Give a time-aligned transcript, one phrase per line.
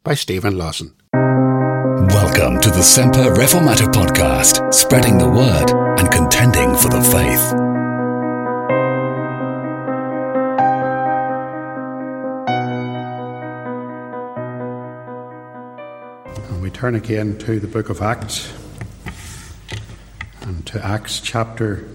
[0.02, 0.94] by Steven Lawson.
[1.12, 5.70] Welcome to the Semper Reformata podcast, spreading the word
[6.00, 7.63] and contending for the faith.
[16.84, 18.52] Turn again to the book of Acts
[20.42, 21.88] and to Acts chapter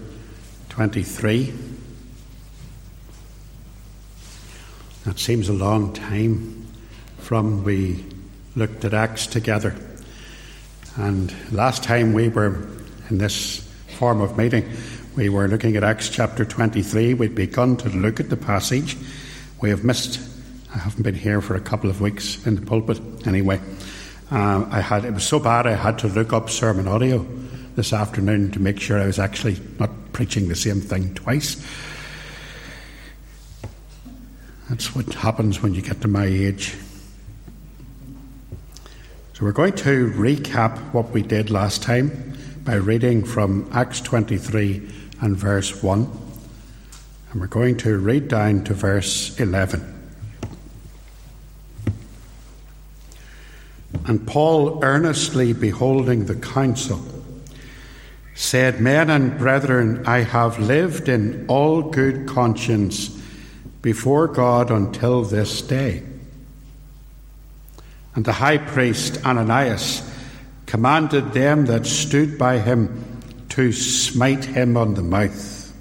[0.70, 1.54] 23.
[5.04, 6.66] That seems a long time
[7.18, 8.04] from we
[8.56, 9.76] looked at Acts together.
[10.96, 12.68] And last time we were
[13.10, 13.58] in this
[13.96, 14.68] form of meeting,
[15.14, 17.14] we were looking at Acts chapter 23.
[17.14, 18.96] We'd begun to look at the passage.
[19.60, 20.18] We have missed,
[20.74, 23.60] I haven't been here for a couple of weeks in the pulpit anyway.
[24.30, 27.26] Uh, I had It was so bad I had to look up sermon audio
[27.74, 31.56] this afternoon to make sure I was actually not preaching the same thing twice.
[34.68, 36.76] That's what happens when you get to my age.
[39.32, 44.88] So we're going to recap what we did last time by reading from Acts 23
[45.22, 46.08] and verse 1.
[47.32, 49.99] And we're going to read down to verse 11.
[54.06, 57.00] And Paul, earnestly beholding the council,
[58.34, 63.08] said, Men and brethren, I have lived in all good conscience
[63.82, 66.02] before God until this day.
[68.14, 70.02] And the high priest Ananias
[70.66, 75.72] commanded them that stood by him to smite him on the mouth.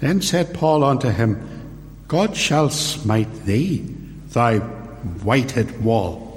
[0.00, 3.78] Then said Paul unto him, God shall smite thee,
[4.32, 6.33] thy whited wall.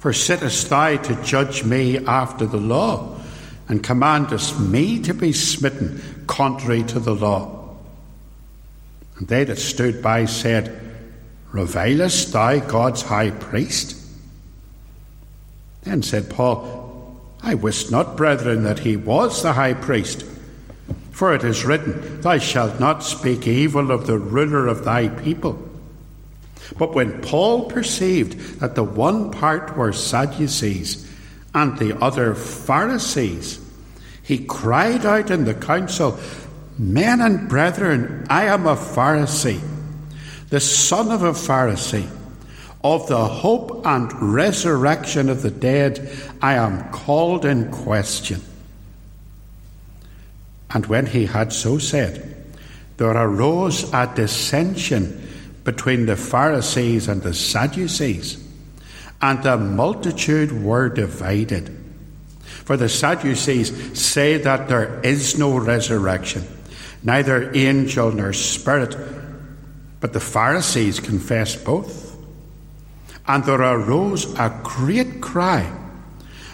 [0.00, 3.20] For sittest thou to judge me after the law,
[3.68, 7.76] and commandest me to be smitten contrary to the law?
[9.18, 10.80] And they that stood by said,
[11.52, 13.94] Revilest thou God's high priest?
[15.82, 20.24] Then said Paul, I wist not, brethren, that he was the high priest.
[21.10, 25.69] For it is written, Thou shalt not speak evil of the ruler of thy people.
[26.78, 31.06] But when Paul perceived that the one part were Sadducees
[31.54, 33.60] and the other Pharisees,
[34.22, 36.18] he cried out in the council,
[36.78, 39.60] Men and brethren, I am a Pharisee,
[40.48, 42.08] the son of a Pharisee.
[42.82, 46.10] Of the hope and resurrection of the dead,
[46.40, 48.40] I am called in question.
[50.70, 52.36] And when he had so said,
[52.96, 55.28] there arose a dissension
[55.64, 58.42] between the Pharisees and the Sadducees,
[59.20, 61.76] and the multitude were divided.
[62.64, 66.46] For the Sadducees say that there is no resurrection
[67.02, 68.96] neither angel nor spirit.
[70.00, 72.16] But the Pharisees confess both.
[73.26, 75.70] And there arose a great cry,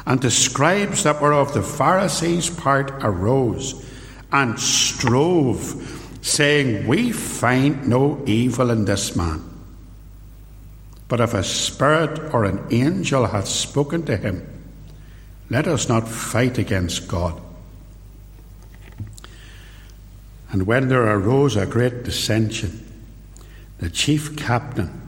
[0.05, 3.83] and the scribes that were of the Pharisees' part arose
[4.31, 9.43] and strove, saying, We find no evil in this man.
[11.09, 14.45] But if a spirit or an angel hath spoken to him,
[15.49, 17.41] let us not fight against God.
[20.51, 22.83] And when there arose a great dissension,
[23.79, 25.01] the chief captain,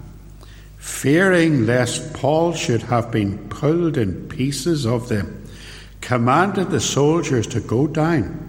[0.77, 5.49] fearing lest Paul should have been pulled in pieces of them,
[6.01, 8.48] commanded the soldiers to go down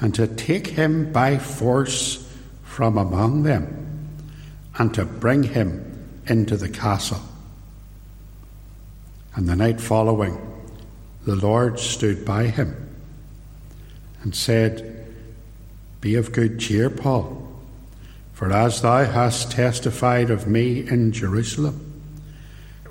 [0.00, 2.26] and to take him by force
[2.62, 4.08] from among them
[4.78, 5.84] and to bring him
[6.26, 7.20] into the castle.
[9.34, 10.38] And the night following,
[11.24, 12.88] the Lord stood by him
[14.22, 15.06] and said,
[16.00, 17.48] be of good cheer, Paul,
[18.32, 22.00] for as thou hast testified of me in Jerusalem,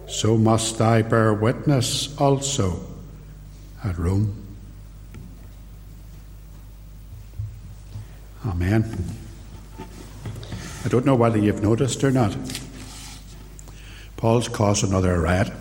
[0.07, 2.86] so must thou bear witness also
[3.83, 4.47] at Rome.
[8.48, 9.06] Amen.
[10.86, 12.36] I don't know whether you've noticed or not.
[14.16, 15.52] Paul's caused another riot.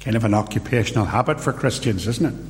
[0.00, 2.44] Kind of an occupational habit for Christians, isn't it?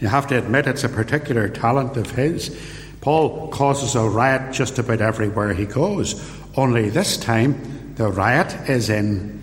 [0.00, 2.58] You have to admit it's a particular talent of his.
[3.02, 6.26] Paul causes a riot just about everywhere he goes,
[6.56, 9.42] only this time the riot is in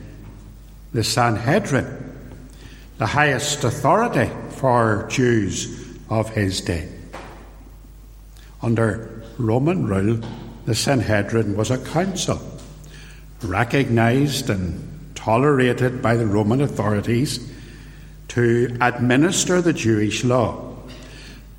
[0.94, 1.86] the Sanhedrin,
[2.98, 6.90] the highest authority for Jews of his day.
[8.62, 10.20] Under Roman rule,
[10.66, 12.42] the Sanhedrin was a council,
[13.42, 17.52] recognized and tolerated by the Roman authorities
[18.30, 20.76] to administer the Jewish law,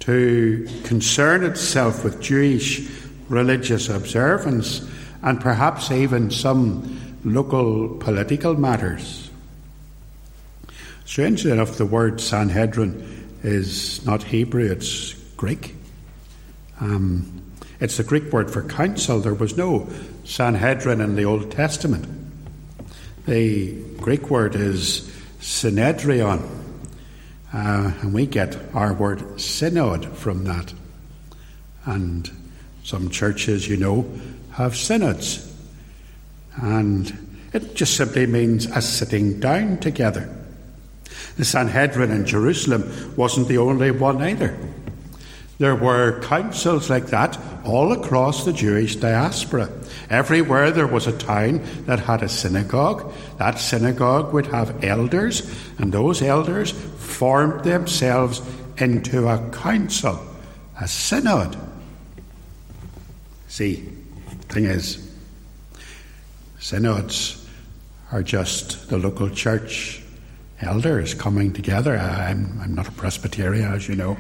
[0.01, 2.89] to concern itself with Jewish
[3.29, 4.87] religious observance,
[5.23, 9.31] and perhaps even some local political matters.
[11.05, 15.75] Strangely enough, the word Sanhedrin is not Hebrew, it's Greek.
[16.81, 17.43] Um,
[17.79, 19.21] it's the Greek word for council.
[19.21, 19.89] There was no
[20.25, 22.07] Sanhedrin in the Old Testament.
[23.27, 25.11] The Greek word is
[25.41, 26.43] synedrion,
[27.53, 30.73] uh, and we get our word synod from that.
[31.85, 32.31] And
[32.85, 34.11] some churches, you know,
[34.53, 35.47] have synods.
[36.57, 40.35] And it just simply means a sitting down together.
[41.37, 44.57] The Sanhedrin in Jerusalem wasn't the only one either.
[45.61, 49.69] There were councils like that all across the Jewish diaspora.
[50.09, 55.43] Everywhere there was a town that had a synagogue, that synagogue would have elders,
[55.77, 58.41] and those elders formed themselves
[58.79, 60.19] into a council,
[60.81, 61.59] a synod.
[63.49, 63.87] See,
[64.49, 65.13] thing is,
[66.59, 67.47] synods
[68.13, 70.03] are just the local church
[70.63, 71.99] elders coming together.
[71.99, 74.17] I'm, I'm not a Presbyterian, as you know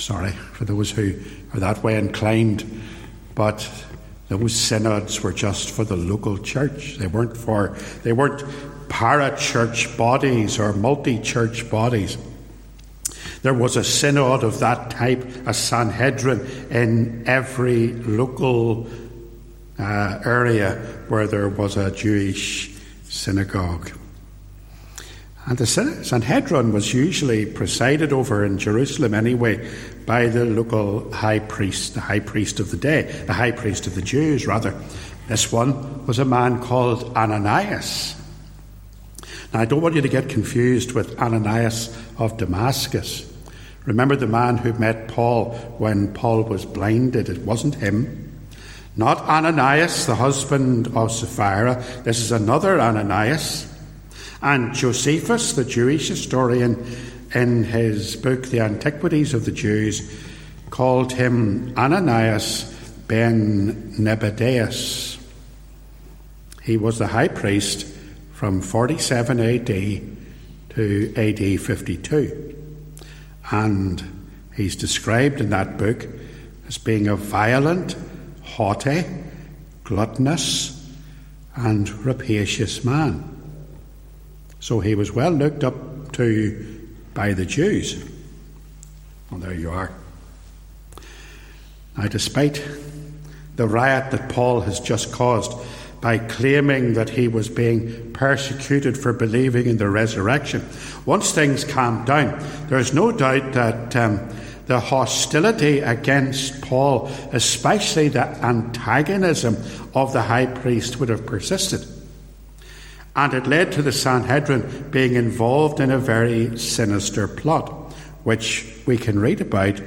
[0.00, 1.14] sorry for those who
[1.52, 2.64] are that way inclined,
[3.34, 3.68] but
[4.28, 6.96] those synods were just for the local church.
[6.96, 8.42] They weren't for they weren't
[8.88, 12.16] para-church bodies or multi-church bodies.
[13.42, 18.86] There was a synod of that type, a Sanhedrin, in every local
[19.78, 20.74] uh, area
[21.08, 23.90] where there was a Jewish synagogue.
[25.50, 29.68] And the Sanhedrin was usually presided over in Jerusalem anyway
[30.06, 33.96] by the local high priest, the high priest of the day, the high priest of
[33.96, 34.72] the Jews, rather.
[35.26, 38.14] This one was a man called Ananias.
[39.52, 43.28] Now, I don't want you to get confused with Ananias of Damascus.
[43.86, 47.28] Remember the man who met Paul when Paul was blinded?
[47.28, 48.40] It wasn't him.
[48.94, 51.82] Not Ananias, the husband of Sapphira.
[52.04, 53.66] This is another Ananias.
[54.42, 56.84] And Josephus, the Jewish historian,
[57.34, 60.10] in his book, The Antiquities of the Jews,
[60.70, 62.64] called him Ananias
[63.06, 65.18] ben Nebadeus.
[66.62, 67.86] He was the high priest
[68.32, 69.66] from 47 AD
[70.70, 72.56] to AD 52.
[73.50, 76.06] And he's described in that book
[76.66, 77.96] as being a violent,
[78.42, 79.04] haughty,
[79.84, 80.76] gluttonous,
[81.56, 83.29] and rapacious man.
[84.60, 88.02] So he was well looked up to by the Jews.
[89.30, 89.90] Well, there you are.
[91.96, 92.62] Now, despite
[93.56, 95.52] the riot that Paul has just caused
[96.00, 100.66] by claiming that he was being persecuted for believing in the resurrection,
[101.04, 102.38] once things calmed down,
[102.68, 104.28] there is no doubt that um,
[104.66, 109.56] the hostility against Paul, especially the antagonism
[109.94, 111.86] of the high priest, would have persisted.
[113.16, 117.68] And it led to the Sanhedrin being involved in a very sinister plot,
[118.24, 119.80] which we can read about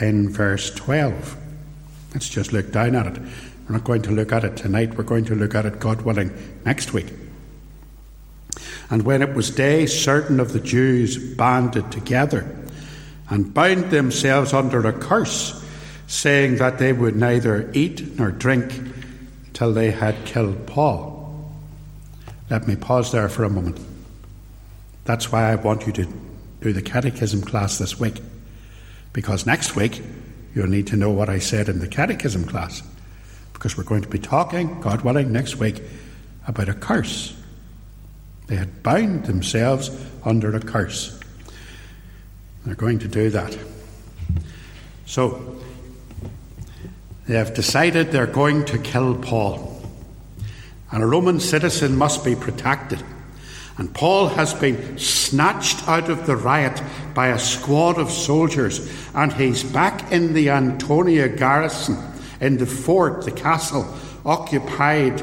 [0.00, 1.36] in verse 12.
[2.14, 3.22] Let's just look down at it.
[3.68, 6.02] We're not going to look at it tonight, we're going to look at it, God
[6.02, 6.32] willing,
[6.64, 7.08] next week.
[8.90, 12.56] And when it was day, certain of the Jews banded together
[13.28, 15.62] and bound themselves under a curse,
[16.06, 18.80] saying that they would neither eat nor drink
[19.52, 21.17] till they had killed Paul.
[22.50, 23.78] Let me pause there for a moment.
[25.04, 26.08] That's why I want you to
[26.60, 28.20] do the catechism class this week.
[29.12, 30.02] Because next week,
[30.54, 32.82] you'll need to know what I said in the catechism class.
[33.52, 35.82] Because we're going to be talking, God willing, next week
[36.46, 37.36] about a curse.
[38.46, 39.90] They had bound themselves
[40.24, 41.18] under a curse.
[42.64, 43.58] They're going to do that.
[45.04, 45.56] So,
[47.26, 49.77] they have decided they're going to kill Paul
[50.90, 53.02] and a Roman citizen must be protected.
[53.76, 56.82] And Paul has been snatched out of the riot
[57.14, 58.80] by a squad of soldiers,
[59.14, 61.96] and he's back in the Antonia garrison,
[62.40, 63.86] in the fort, the castle,
[64.24, 65.22] occupied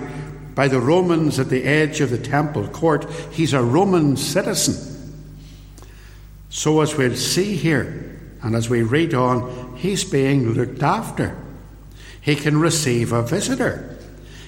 [0.55, 3.09] by the Romans at the edge of the temple court.
[3.31, 4.93] He's a Roman citizen.
[6.49, 11.37] So, as we'll see here, and as we read on, he's being looked after.
[12.21, 13.94] He can receive a visitor.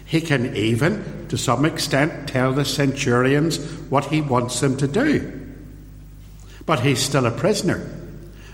[0.07, 3.57] He can even, to some extent, tell the centurions
[3.89, 5.33] what he wants them to do.
[6.65, 7.85] But he's still a prisoner,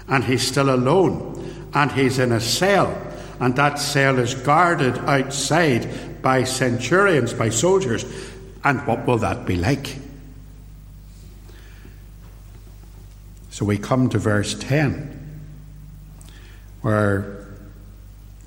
[0.07, 2.99] and he's still alone, and he's in a cell,
[3.39, 8.03] and that cell is guarded outside by centurions, by soldiers.
[8.63, 9.97] And what will that be like?
[13.51, 15.19] So we come to verse 10,
[16.81, 17.45] where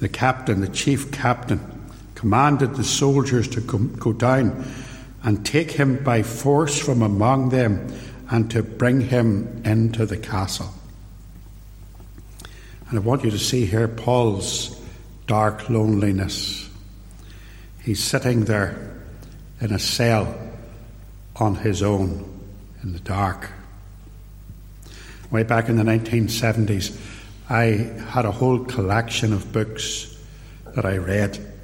[0.01, 1.76] the captain, the chief captain,
[2.17, 4.67] commanded the soldiers to go down
[5.23, 7.87] and take him by force from among them
[8.31, 10.73] and to bring him into the castle.
[12.89, 14.81] And I want you to see here Paul's
[15.27, 16.69] dark loneliness.
[17.83, 18.95] He's sitting there
[19.61, 20.37] in a cell
[21.37, 22.33] on his own
[22.83, 23.51] in the dark.
[25.31, 26.99] Way back in the 1970s,
[27.51, 27.65] I
[28.11, 30.17] had a whole collection of books
[30.75, 31.56] that I read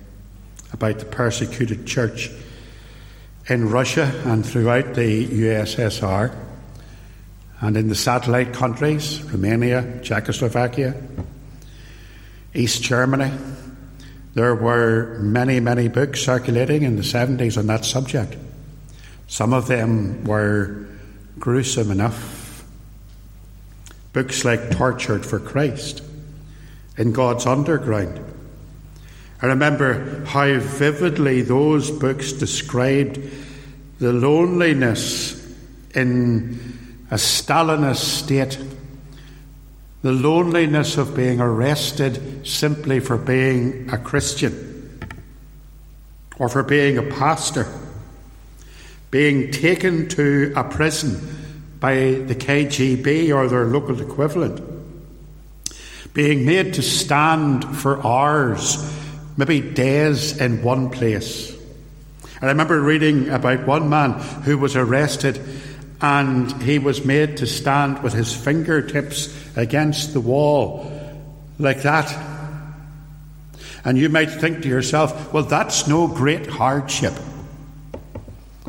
[0.72, 2.30] about the persecuted church
[3.48, 6.36] in Russia and throughout the USSR
[7.60, 10.94] and in the satellite countries, Romania, Czechoslovakia,
[12.54, 13.30] East Germany.
[14.34, 18.36] There were many, many books circulating in the 70s on that subject.
[19.28, 20.86] Some of them were
[21.38, 22.64] gruesome enough.
[24.12, 26.02] Books like Tortured for Christ,
[26.98, 28.20] In God's Underground,
[29.42, 33.18] I remember how vividly those books described
[33.98, 35.34] the loneliness
[35.96, 36.78] in
[37.10, 38.56] a Stalinist state,
[40.02, 45.00] the loneliness of being arrested simply for being a Christian
[46.38, 47.66] or for being a pastor,
[49.10, 51.20] being taken to a prison
[51.80, 51.94] by
[52.26, 54.60] the KGB or their local equivalent,
[56.14, 59.01] being made to stand for hours
[59.36, 61.56] maybe days in one place.
[62.40, 65.40] I remember reading about one man who was arrested
[66.00, 70.90] and he was made to stand with his fingertips against the wall
[71.58, 72.12] like that.
[73.84, 77.14] And you might think to yourself, well, that's no great hardship.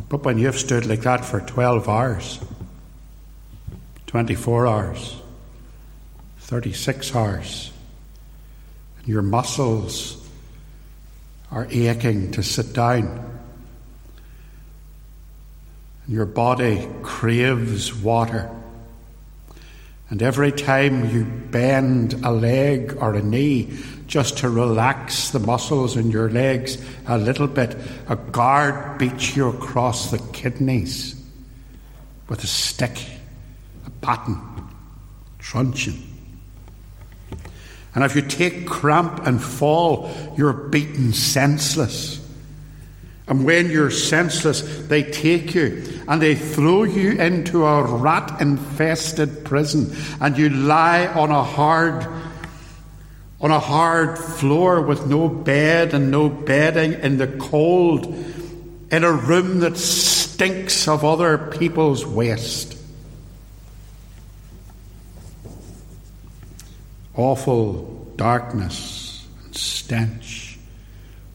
[0.09, 2.39] But when you've stood like that for 12 hours,
[4.05, 5.15] 24 hours,
[6.37, 7.71] 36 hours,
[8.99, 10.22] and your muscles
[11.53, 13.39] are aching to sit down.
[16.07, 18.49] Your body craves water.
[20.09, 25.95] And every time you bend a leg or a knee just to relax the muscles
[25.95, 27.77] in your legs a little bit,
[28.09, 31.15] a guard beats you across the kidneys
[32.27, 32.97] with a stick,
[33.85, 34.39] a baton,
[35.39, 36.12] truncheon.
[37.95, 42.19] And if you take cramp and fall, you're beaten senseless.
[43.27, 49.45] And when you're senseless, they take you and they throw you into a rat infested
[49.45, 52.07] prison, and you lie on a hard
[53.39, 58.05] on a hard floor with no bed and no bedding in the cold,
[58.89, 62.72] in a room that stinks of other people's waste.
[67.15, 70.57] Awful darkness and stench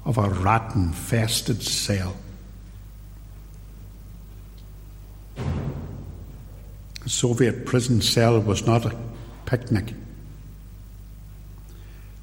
[0.05, 2.17] of a rat infested cell.
[7.05, 8.97] A Soviet prison cell was not a
[9.47, 9.95] picnic,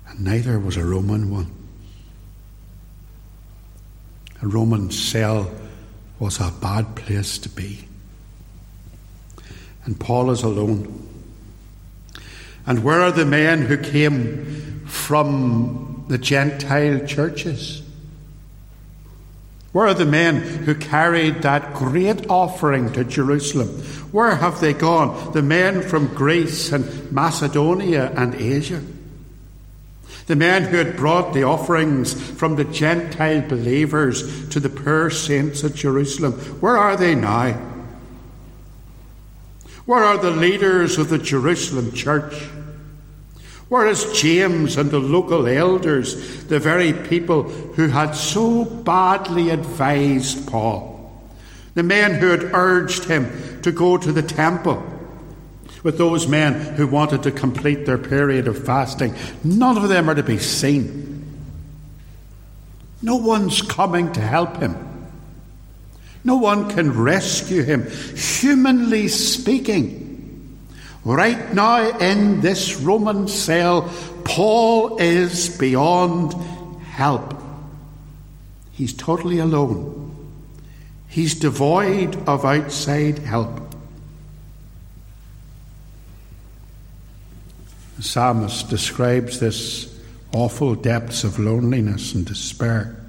[0.08, 1.52] and neither was a Roman one.
[4.42, 5.52] A Roman cell
[6.20, 7.88] was a bad place to be.
[9.86, 11.15] And Paul is alone.
[12.68, 17.82] And where are the men who came from the Gentile churches?
[19.72, 23.68] Where are the men who carried that great offering to Jerusalem?
[24.14, 25.34] Where have they gone?
[25.34, 28.82] The men from Greece and Macedonia and Asia.
[30.28, 35.64] The men who had brought the offerings from the Gentile believers to the poor saints
[35.64, 36.34] at Jerusalem.
[36.62, 37.54] Where are they now?
[39.86, 42.48] Where are the leaders of the Jerusalem church?
[43.68, 50.48] Where is James and the local elders, the very people who had so badly advised
[50.48, 50.94] Paul?
[51.74, 54.84] The men who had urged him to go to the temple
[55.82, 60.16] with those men who wanted to complete their period of fasting, none of them are
[60.16, 61.24] to be seen.
[63.02, 64.76] No one's coming to help him.
[66.24, 70.05] No one can rescue him, humanly speaking.
[71.06, 73.94] Right now, in this Roman cell,
[74.24, 76.34] Paul is beyond
[76.82, 77.36] help.
[78.72, 80.02] He's totally alone.
[81.08, 83.62] He's devoid of outside help.
[87.98, 89.98] The psalmist describes this
[90.34, 93.00] awful depths of loneliness and despair.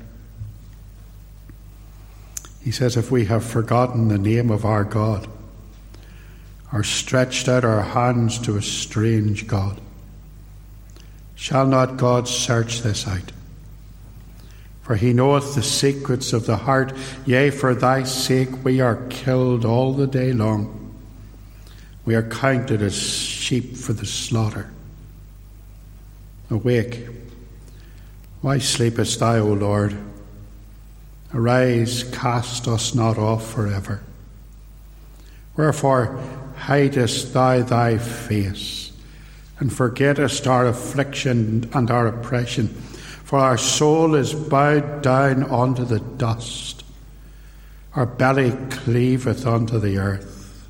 [2.63, 5.27] He says, If we have forgotten the name of our God,
[6.77, 9.81] or stretched out our hands to a strange God,
[11.35, 13.33] shall not God search this out?
[14.83, 16.93] For he knoweth the secrets of the heart,
[17.25, 20.95] yea, for thy sake we are killed all the day long.
[22.05, 24.71] We are counted as sheep for the slaughter.
[26.51, 27.07] Awake,
[28.43, 29.97] why sleepest thou, O Lord?
[31.33, 34.03] Arise, cast us not off forever.
[35.57, 36.21] Wherefore
[36.67, 38.91] hidest thou thy face,
[39.61, 42.67] and forgettest our affliction and our oppression?
[42.67, 46.85] For our soul is bowed down unto the dust,
[47.95, 50.69] our belly cleaveth unto the earth.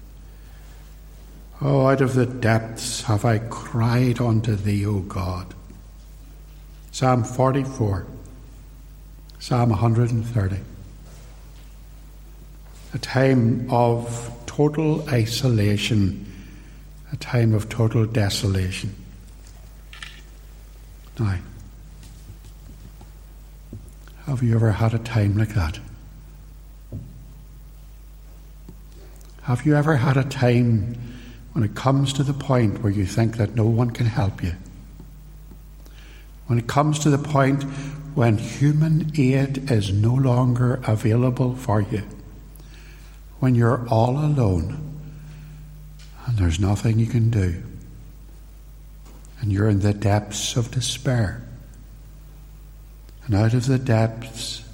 [1.62, 5.54] Oh, out of the depths have I cried unto thee, O God.
[6.92, 8.06] Psalm 44.
[9.38, 10.56] Psalm 130.
[12.92, 16.24] A time of total isolation,
[17.12, 18.94] a time of total desolation.
[21.18, 21.36] Now,
[24.24, 25.78] have you ever had a time like that?
[29.42, 30.96] Have you ever had a time
[31.52, 34.54] when it comes to the point where you think that no one can help you?
[36.46, 37.64] When it comes to the point
[38.14, 42.04] when human aid is no longer available for you,
[43.40, 44.82] when you're all alone
[46.26, 47.62] and there's nothing you can do,
[49.40, 51.42] and you're in the depths of despair,
[53.24, 54.64] and out of the depths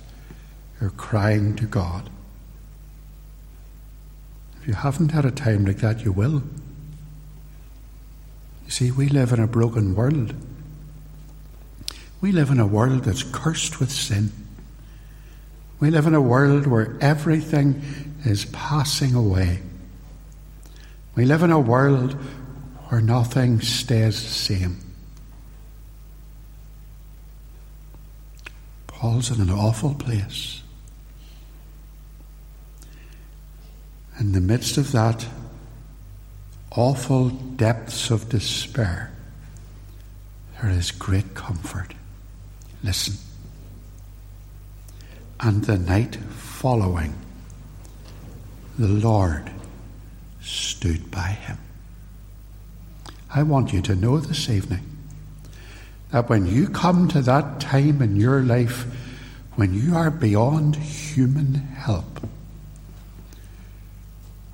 [0.81, 2.09] you're crying to God.
[4.61, 6.43] If you haven't had a time like that, you will.
[8.65, 10.35] You see, we live in a broken world.
[12.21, 14.33] We live in a world that's cursed with sin.
[15.81, 19.61] We live in a world where everything is passing away.
[21.15, 22.13] We live in a world
[22.89, 24.79] where nothing stays the same.
[28.87, 30.63] Paul's in an awful place.
[34.21, 35.27] In the midst of that
[36.71, 39.13] awful depths of despair,
[40.61, 41.95] there is great comfort.
[42.85, 43.15] Listen.
[45.41, 47.15] And the night following,
[48.79, 49.51] the Lord
[50.41, 51.59] stood by him.
[53.35, 54.85] I want you to know this evening
[56.11, 58.87] that when you come to that time in your life
[59.57, 62.27] when you are beyond human help,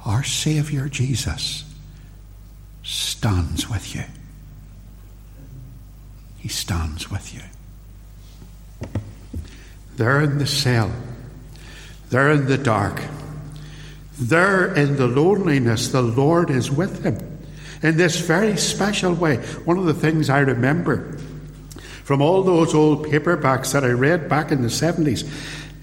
[0.04, 1.64] our Saviour Jesus
[2.83, 4.04] stands with you.
[6.38, 7.42] He stands with you.
[9.96, 10.90] There in the cell,
[12.11, 13.02] there in the dark,
[14.20, 17.38] there in the loneliness, the Lord is with him
[17.83, 19.37] in this very special way.
[19.64, 21.18] One of the things I remember
[22.04, 25.28] from all those old paperbacks that I read back in the 70s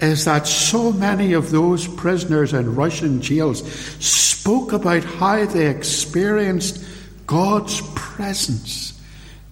[0.02, 3.62] is that so many of those prisoners in Russian jails
[4.04, 6.84] spoke about how they experienced
[7.26, 9.00] God's presence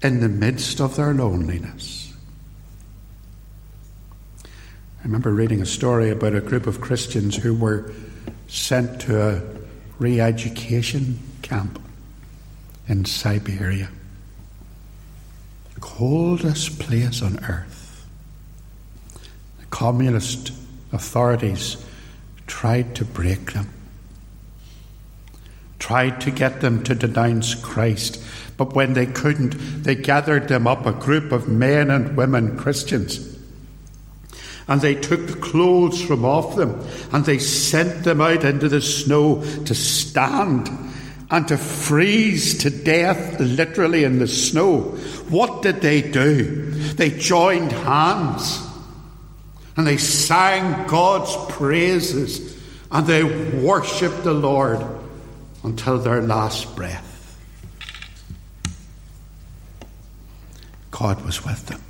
[0.02, 2.12] in the midst of their loneliness.
[4.44, 7.92] I remember reading a story about a group of Christians who were
[8.54, 9.42] sent to a
[9.98, 11.80] re education camp
[12.86, 13.88] in Siberia.
[15.80, 18.06] Coldest place on earth.
[19.58, 20.52] The communist
[20.92, 21.84] authorities
[22.46, 23.68] tried to break them,
[25.78, 28.22] tried to get them to denounce Christ.
[28.56, 33.33] But when they couldn't, they gathered them up, a group of men and women Christians
[34.66, 36.80] and they took the clothes from off them
[37.12, 40.70] and they sent them out into the snow to stand
[41.30, 44.80] and to freeze to death literally in the snow.
[45.28, 46.70] What did they do?
[46.70, 48.60] They joined hands
[49.76, 52.56] and they sang God's praises
[52.90, 54.84] and they worshipped the Lord
[55.62, 57.10] until their last breath.
[60.90, 61.82] God was with them.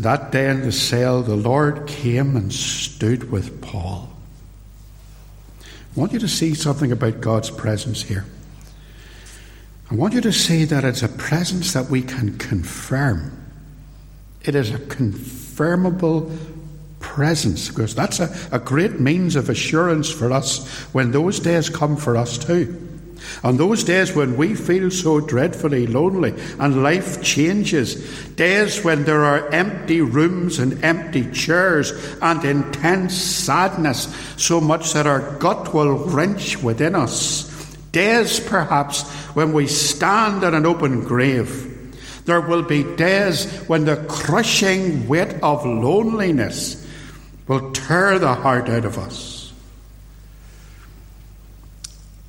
[0.00, 4.08] That day in the cell, the Lord came and stood with Paul.
[5.60, 8.24] I want you to see something about God's presence here.
[9.90, 13.30] I want you to see that it's a presence that we can confirm.
[14.42, 16.34] It is a confirmable
[17.00, 21.98] presence, because that's a, a great means of assurance for us when those days come
[21.98, 22.88] for us too.
[23.42, 27.94] On those days when we feel so dreadfully lonely and life changes,
[28.36, 35.06] days when there are empty rooms and empty chairs and intense sadness, so much that
[35.06, 41.66] our gut will wrench within us, days perhaps when we stand in an open grave.
[42.26, 46.86] There will be days when the crushing weight of loneliness
[47.48, 49.39] will tear the heart out of us.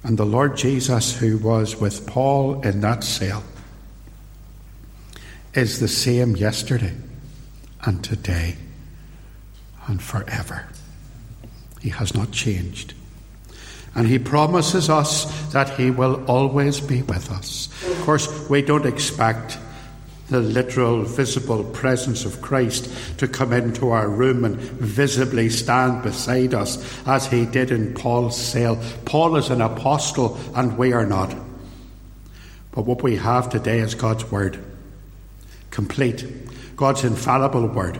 [0.04, 3.44] And the Lord Jesus, who was with Paul in that cell,
[5.54, 6.96] is the same yesterday
[7.84, 8.56] and today
[9.88, 10.68] and forever.
[11.82, 12.94] He has not changed.
[13.94, 17.68] And he promises us that he will always be with us.
[17.86, 19.58] Of course, we don't expect
[20.32, 22.90] the literal, visible presence of Christ
[23.20, 28.42] to come into our room and visibly stand beside us as he did in Paul's
[28.42, 28.82] cell.
[29.06, 31.36] Paul is an apostle and we are not.
[32.72, 34.58] But what we have today is God's Word,
[35.70, 36.26] complete,
[36.78, 38.00] God's infallible Word.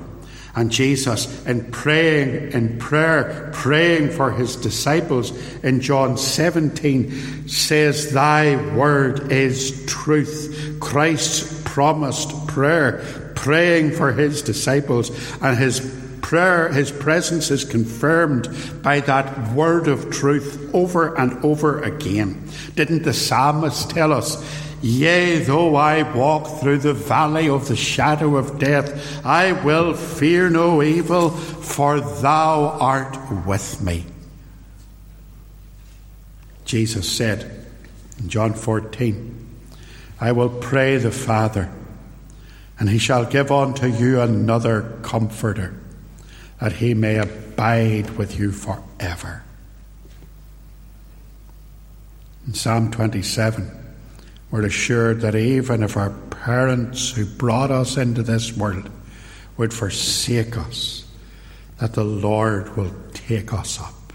[0.56, 5.32] And Jesus, in praying, in prayer, praying for his disciples
[5.64, 10.78] in John 17, says, Thy word is truth.
[10.82, 13.02] Christ's promised prayer,
[13.34, 15.10] praying for his disciples,
[15.42, 15.80] and his
[16.22, 18.50] prayer, his presence is confirmed
[18.84, 22.46] by that word of truth over and over again.
[22.76, 24.36] Didn't the psalmist tell us?
[24.82, 30.50] Yea, though I walk through the valley of the shadow of death, I will fear
[30.50, 34.06] no evil, for thou art with me.
[36.66, 37.66] Jesus said
[38.20, 39.41] in John 14,
[40.22, 41.72] I will pray the Father,
[42.80, 45.74] and he shall give unto you another comforter,
[46.60, 49.44] that he may abide with you forever.
[52.46, 53.72] In Psalm 27,
[54.52, 58.92] we're assured that even if our parents who brought us into this world
[59.58, 61.04] would forsake us,
[61.80, 64.14] that the Lord will take us up.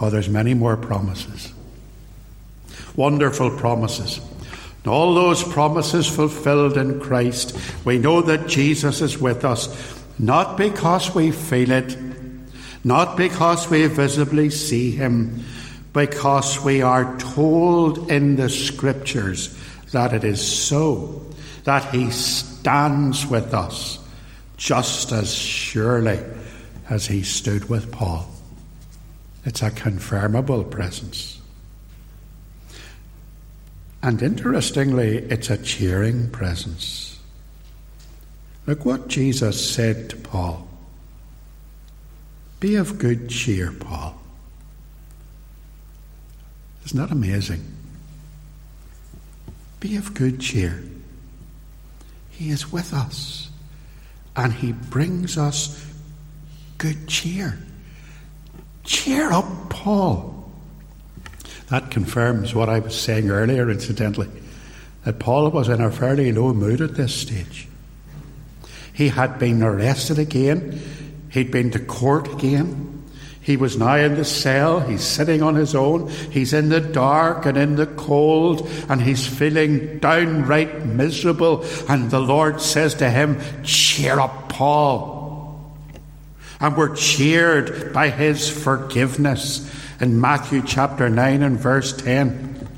[0.00, 1.52] Oh, there's many more promises.
[2.96, 4.20] Wonderful promises
[4.86, 9.68] all those promises fulfilled in Christ, we know that Jesus is with us,
[10.18, 11.96] not because we feel it,
[12.82, 15.44] not because we visibly see him,
[15.92, 19.56] because we are told in the Scriptures
[19.92, 21.26] that it is so,
[21.64, 23.98] that he stands with us
[24.56, 26.20] just as surely
[26.88, 28.28] as he stood with Paul.
[29.44, 31.39] It's a confirmable presence.
[34.02, 37.18] And interestingly, it's a cheering presence.
[38.66, 40.68] Look what Jesus said to Paul
[42.60, 44.20] Be of good cheer, Paul.
[46.86, 47.64] Isn't that amazing?
[49.80, 50.82] Be of good cheer.
[52.30, 53.50] He is with us,
[54.34, 55.86] and He brings us
[56.78, 57.58] good cheer.
[58.84, 60.39] Cheer up, Paul.
[61.70, 64.28] That confirms what I was saying earlier, incidentally,
[65.04, 67.68] that Paul was in a fairly low mood at this stage.
[68.92, 70.80] He had been arrested again,
[71.30, 72.88] he'd been to court again.
[73.40, 77.46] He was now in the cell, he's sitting on his own, he's in the dark
[77.46, 81.64] and in the cold, and he's feeling downright miserable.
[81.88, 85.72] And the Lord says to him, Cheer up, Paul.
[86.60, 92.68] And we're cheered by his forgiveness in Matthew chapter 9 and verse 10.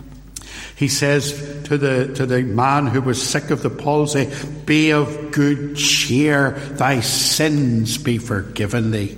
[0.76, 4.28] He says to the, to the man who was sick of the palsy,
[4.66, 9.16] Be of good cheer, thy sins be forgiven thee.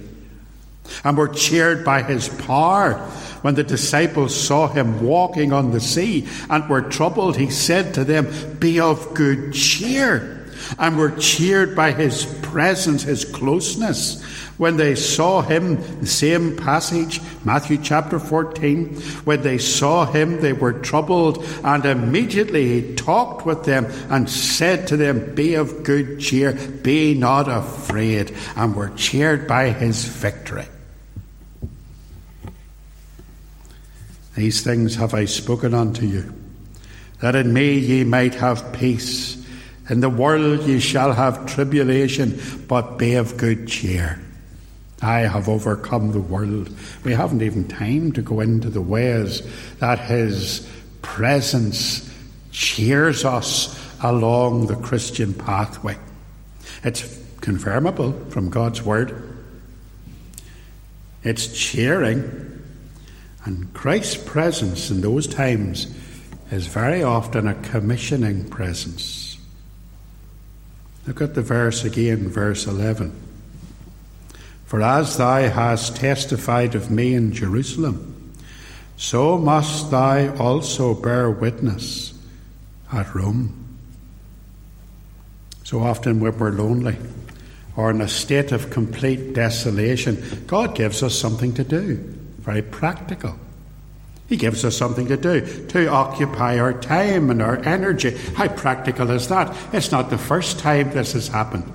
[1.02, 2.94] And were cheered by his power.
[3.40, 8.04] When the disciples saw him walking on the sea and were troubled, he said to
[8.04, 10.46] them, Be of good cheer.
[10.78, 14.22] And were cheered by his presence, his closeness.
[14.56, 20.52] When they saw him, the same passage, Matthew chapter 14, when they saw him, they
[20.52, 26.20] were troubled, and immediately he talked with them and said to them, Be of good
[26.20, 30.66] cheer, be not afraid, and were cheered by his victory.
[34.36, 36.32] These things have I spoken unto you,
[37.20, 39.44] that in me ye might have peace.
[39.90, 44.23] In the world ye shall have tribulation, but be of good cheer.
[45.04, 46.70] I have overcome the world.
[47.04, 49.42] We haven't even time to go into the ways
[49.78, 50.68] that His
[51.02, 52.10] presence
[52.50, 55.96] cheers us along the Christian pathway.
[56.82, 57.02] It's
[57.40, 59.36] confirmable from God's Word.
[61.22, 62.62] It's cheering.
[63.44, 65.86] And Christ's presence in those times
[66.50, 69.36] is very often a commissioning presence.
[71.06, 73.23] Look at the verse again, verse 11.
[74.74, 78.32] For as thou hast testified of me in Jerusalem,
[78.96, 82.12] so must thou also bear witness
[82.92, 83.54] at Rome.
[85.62, 86.96] So often when we're lonely
[87.76, 91.94] or in a state of complete desolation, God gives us something to do,
[92.38, 93.38] very practical.
[94.28, 98.10] He gives us something to do, to occupy our time and our energy.
[98.34, 99.56] How practical is that?
[99.72, 101.72] It's not the first time this has happened.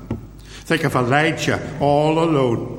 [0.66, 2.79] Think of Elijah all alone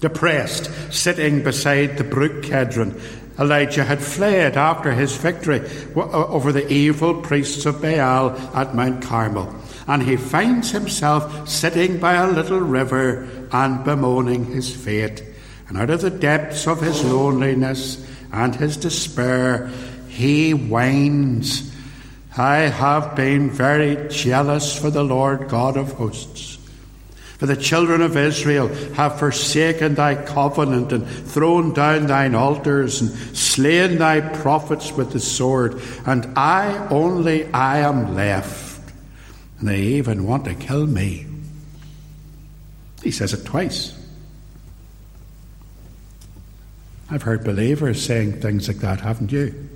[0.00, 3.00] depressed, sitting beside the brook Kedron.
[3.38, 5.62] Elijah had fled after his victory
[5.94, 9.54] over the evil priests of Baal at Mount Carmel,
[9.86, 15.24] and he finds himself sitting by a little river and bemoaning his fate.
[15.68, 19.70] And out of the depths of his loneliness and his despair,
[20.08, 21.74] he whines,
[22.36, 26.58] I have been very jealous for the Lord God of hosts.
[27.40, 33.10] For the children of Israel have forsaken thy covenant and thrown down thine altars and
[33.34, 38.92] slain thy prophets with the sword, and I only I am left.
[39.58, 41.24] And they even want to kill me.
[43.02, 43.98] He says it twice.
[47.10, 49.66] I've heard believers saying things like that, haven't you?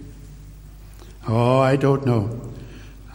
[1.26, 2.52] Oh, I don't know.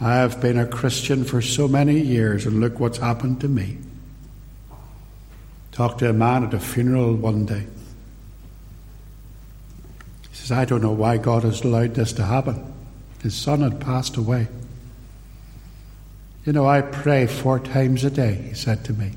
[0.00, 3.78] I've been a Christian for so many years, and look what's happened to me.
[5.72, 7.66] Talked to a man at a funeral one day.
[10.30, 12.72] He says, I don't know why God has allowed this to happen.
[13.22, 14.48] His son had passed away.
[16.44, 19.12] You know, I pray four times a day, he said to me.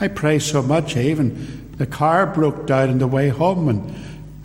[0.00, 3.94] I pray so much, even the car broke down on the way home, and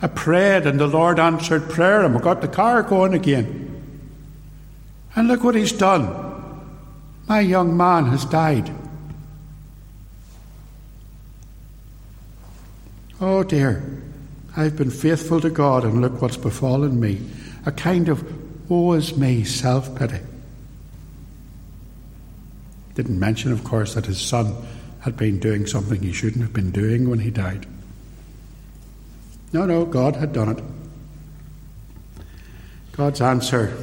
[0.02, 3.62] I prayed, and the Lord answered prayer, and we got the car going again.
[5.16, 6.10] And look what He's done.
[7.28, 8.70] My young man has died.
[13.28, 13.84] Oh dear,
[14.56, 17.28] I've been faithful to God and look what's befallen me.
[17.66, 20.20] A kind of woe is me self pity.
[22.94, 24.56] Didn't mention, of course, that his son
[25.00, 27.66] had been doing something he shouldn't have been doing when he died.
[29.52, 30.64] No, no, God had done it.
[32.92, 33.76] God's answer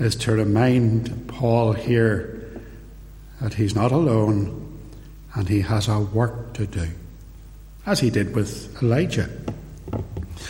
[0.00, 2.60] is to remind Paul here
[3.40, 4.76] that he's not alone
[5.36, 6.88] and he has a work to do
[7.86, 9.28] as he did with Elijah.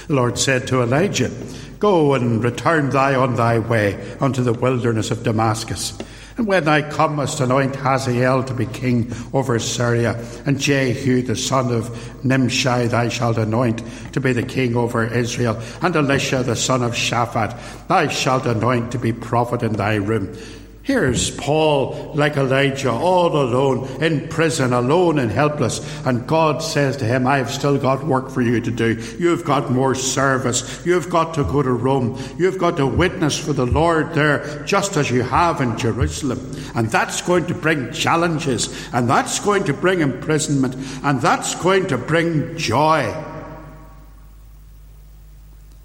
[0.07, 1.31] The Lord said to Elijah,
[1.79, 5.97] Go and return thou on thy way unto the wilderness of Damascus.
[6.37, 11.73] And when thou comest, anoint Hazael to be king over Syria, and Jehu the son
[11.73, 16.83] of Nimshi thou shalt anoint to be the king over Israel, and Elisha the son
[16.83, 20.35] of Shaphat thou shalt anoint to be prophet in thy room.
[20.83, 25.79] Here's Paul, like Elijah, all alone in prison, alone and helpless.
[26.07, 28.95] And God says to him, I've still got work for you to do.
[29.19, 30.85] You've got more service.
[30.87, 32.19] You've got to go to Rome.
[32.39, 36.41] You've got to witness for the Lord there, just as you have in Jerusalem.
[36.75, 38.91] And that's going to bring challenges.
[38.95, 40.77] And that's going to bring imprisonment.
[41.05, 43.15] And that's going to bring joy.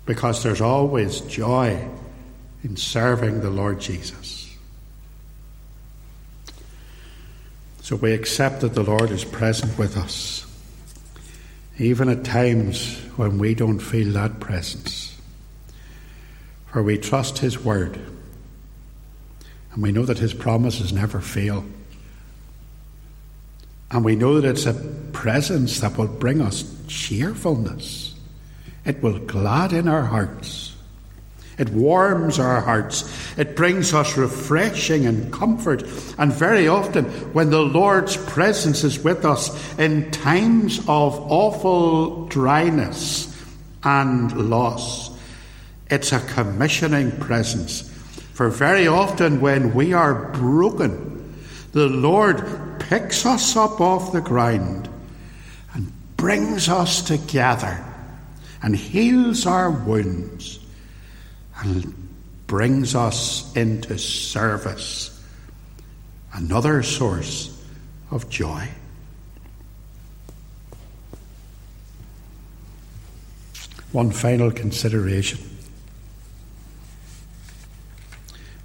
[0.06, 1.86] Because there's always joy
[2.64, 4.45] in serving the Lord Jesus.
[7.86, 10.44] So we accept that the Lord is present with us,
[11.78, 15.16] even at times when we don't feel that presence.
[16.72, 18.00] For we trust His word,
[19.72, 21.64] and we know that His promises never fail.
[23.92, 24.74] And we know that it's a
[25.14, 28.16] presence that will bring us cheerfulness.
[28.84, 30.75] It will gladden our hearts.
[31.58, 33.10] It warms our hearts.
[33.38, 35.84] It brings us refreshing and comfort.
[36.18, 43.32] And very often, when the Lord's presence is with us in times of awful dryness
[43.84, 45.18] and loss,
[45.90, 47.90] it's a commissioning presence.
[48.34, 51.36] For very often, when we are broken,
[51.72, 54.90] the Lord picks us up off the ground
[55.74, 57.86] and brings us together
[58.62, 60.60] and heals our wounds
[61.58, 61.94] and
[62.48, 65.12] brings us into service.
[66.34, 67.52] Another source
[68.12, 68.70] of joy.
[73.92, 75.40] One final consideration.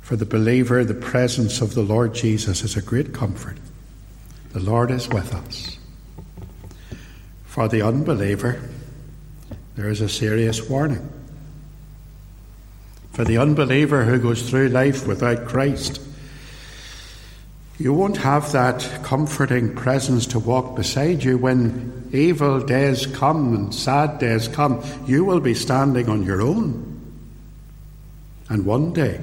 [0.01, 3.59] For the believer, the presence of the Lord Jesus is a great comfort.
[4.53, 5.79] The Lord is with us.
[7.45, 8.61] For the unbeliever,
[9.77, 11.20] there is a serious warning.
[13.13, 16.01] For the unbeliever who goes through life without Christ,
[17.79, 23.75] you won't have that comforting presence to walk beside you when evil days come and
[23.75, 24.85] sad days come.
[25.07, 26.87] You will be standing on your own.
[28.51, 29.21] And one day,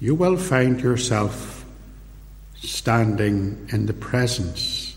[0.00, 1.64] you will find yourself
[2.54, 4.96] standing in the presence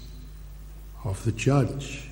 [1.03, 2.08] of the judge.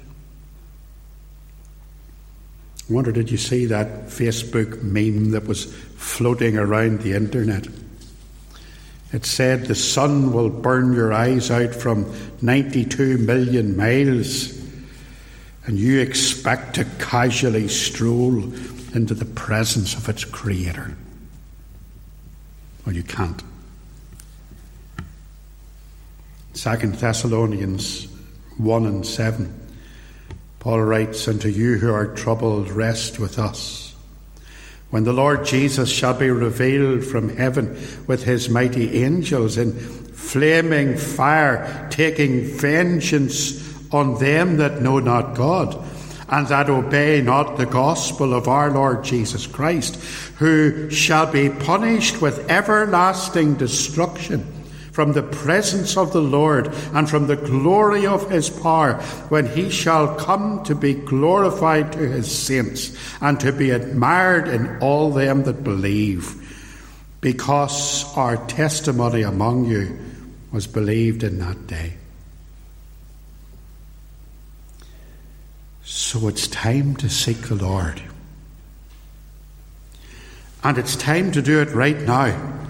[2.91, 7.67] Wonder, did you see that Facebook meme that was floating around the internet?
[9.13, 14.60] It said, The sun will burn your eyes out from 92 million miles,
[15.65, 18.43] and you expect to casually stroll
[18.93, 20.95] into the presence of its creator.
[22.86, 23.41] Well, you can't.
[26.54, 28.08] Second Thessalonians
[28.58, 29.61] 1 and 7.
[30.62, 33.95] Paul writes, Unto you who are troubled, rest with us.
[34.91, 37.69] When the Lord Jesus shall be revealed from heaven
[38.06, 43.60] with his mighty angels in flaming fire, taking vengeance
[43.91, 45.84] on them that know not God
[46.30, 49.95] and that obey not the gospel of our Lord Jesus Christ,
[50.38, 54.50] who shall be punished with everlasting destruction
[54.91, 58.95] from the presence of the Lord and from the glory of his power,
[59.30, 64.77] when he shall come to be glorified to his saints and to be admired in
[64.80, 66.36] all them that believe,
[67.21, 69.97] because our testimony among you
[70.51, 71.93] was believed in that day.
[75.84, 78.01] So it's time to seek the Lord.
[80.63, 82.61] And it's time to do it right now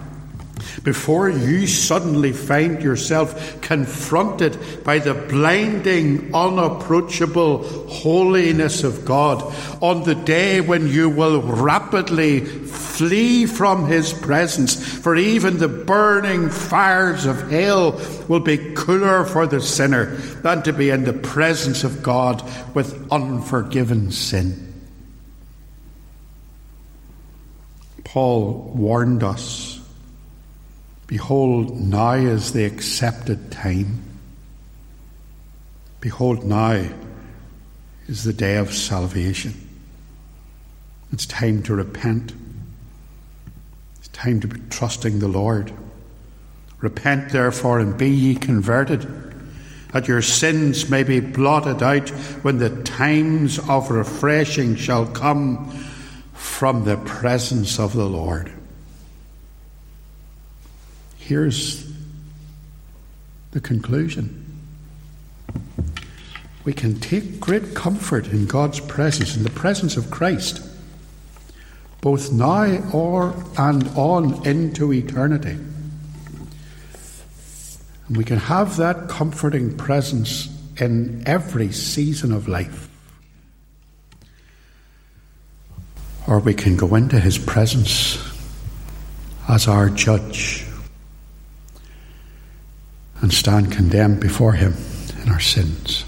[0.84, 9.42] before you suddenly find yourself confronted by the blinding, unapproachable holiness of God
[9.82, 16.50] on the day when you will rapidly flee from His presence, for even the burning
[16.50, 21.84] fires of hell will be cooler for the sinner than to be in the presence
[21.84, 22.44] of God
[22.76, 24.68] with unforgiven sin.
[28.04, 29.71] Paul warned us
[31.12, 34.02] Behold, now is the accepted time.
[36.00, 36.88] Behold, now
[38.08, 39.54] is the day of salvation.
[41.12, 42.32] It's time to repent.
[44.00, 45.74] It's time to be trusting the Lord.
[46.80, 49.06] Repent, therefore, and be ye converted,
[49.92, 52.08] that your sins may be blotted out
[52.42, 55.78] when the times of refreshing shall come
[56.32, 58.50] from the presence of the Lord.
[61.32, 61.90] Here's
[63.52, 64.46] the conclusion.
[66.66, 70.62] We can take great comfort in God's presence, in the presence of Christ,
[72.02, 75.58] both now or and on into eternity.
[78.10, 80.50] And we can have that comforting presence
[80.82, 82.90] in every season of life.
[86.28, 88.20] Or we can go into his presence
[89.48, 90.66] as our judge
[93.22, 94.76] and stand condemned before Him
[95.22, 96.06] in our sins.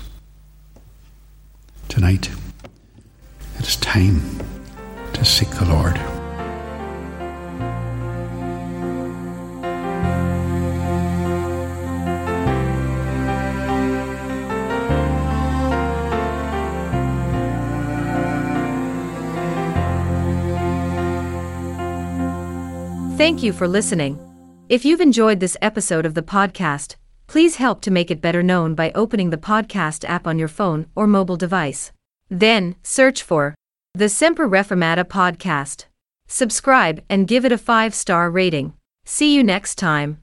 [1.88, 2.30] Tonight,
[3.60, 4.22] it is time
[5.14, 6.00] to seek the Lord.
[23.18, 24.20] Thank you for listening.
[24.68, 26.96] If you've enjoyed this episode of the podcast,
[27.28, 30.88] Please help to make it better known by opening the podcast app on your phone
[30.96, 31.92] or mobile device.
[32.30, 33.56] Then, search for
[33.94, 35.86] the Semper Reformata podcast.
[36.28, 38.74] subscribe, and give it a 5 star rating.
[39.06, 40.23] See you next time.